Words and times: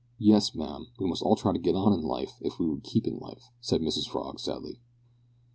"Yes, 0.17 0.55
ma'am, 0.55 0.87
we 0.97 1.05
must 1.05 1.21
all 1.21 1.35
try 1.35 1.51
to 1.53 1.59
git 1.59 1.75
on 1.75 1.93
in 1.93 2.01
life 2.01 2.39
if 2.41 2.57
we 2.57 2.65
would 2.65 2.81
keep 2.83 3.05
in 3.05 3.19
life," 3.19 3.51
said 3.59 3.81
Mrs 3.81 4.09
Frog, 4.09 4.39
sadly. 4.39 4.79